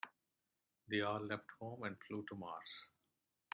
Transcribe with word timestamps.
They 0.89 1.01
all 1.01 1.19
left 1.23 1.51
home 1.59 1.83
and 1.83 1.95
flew 2.07 2.25
to 2.27 2.35
Mars. 2.35 2.87